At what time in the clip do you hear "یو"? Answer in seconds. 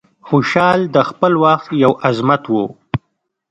1.83-1.91